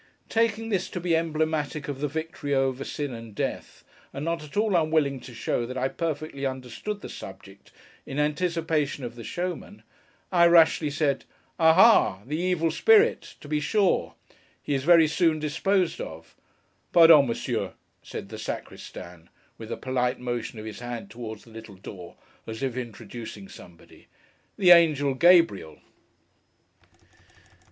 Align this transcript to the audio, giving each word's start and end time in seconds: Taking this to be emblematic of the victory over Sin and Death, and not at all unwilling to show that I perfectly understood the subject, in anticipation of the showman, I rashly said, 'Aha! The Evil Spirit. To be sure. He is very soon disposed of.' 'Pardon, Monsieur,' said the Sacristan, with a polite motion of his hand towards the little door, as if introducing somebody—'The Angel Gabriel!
Taking 0.29 0.69
this 0.69 0.89
to 0.89 0.99
be 0.99 1.15
emblematic 1.15 1.87
of 1.87 2.01
the 2.01 2.07
victory 2.07 2.55
over 2.55 2.83
Sin 2.83 3.13
and 3.13 3.35
Death, 3.35 3.83
and 4.11 4.25
not 4.25 4.43
at 4.43 4.57
all 4.57 4.75
unwilling 4.75 5.19
to 5.19 5.31
show 5.35 5.67
that 5.67 5.77
I 5.77 5.89
perfectly 5.89 6.43
understood 6.43 7.01
the 7.01 7.07
subject, 7.07 7.71
in 8.03 8.17
anticipation 8.17 9.03
of 9.03 9.13
the 9.13 9.23
showman, 9.23 9.83
I 10.31 10.47
rashly 10.47 10.89
said, 10.89 11.25
'Aha! 11.59 12.23
The 12.25 12.39
Evil 12.39 12.71
Spirit. 12.71 13.35
To 13.41 13.47
be 13.47 13.59
sure. 13.59 14.15
He 14.63 14.73
is 14.73 14.83
very 14.85 15.07
soon 15.07 15.37
disposed 15.37 16.01
of.' 16.01 16.35
'Pardon, 16.91 17.27
Monsieur,' 17.27 17.73
said 18.01 18.29
the 18.29 18.39
Sacristan, 18.39 19.29
with 19.59 19.71
a 19.71 19.77
polite 19.77 20.19
motion 20.19 20.57
of 20.57 20.65
his 20.65 20.79
hand 20.79 21.11
towards 21.11 21.43
the 21.43 21.51
little 21.51 21.75
door, 21.75 22.15
as 22.47 22.63
if 22.63 22.75
introducing 22.75 23.47
somebody—'The 23.47 24.71
Angel 24.71 25.13
Gabriel! 25.13 25.77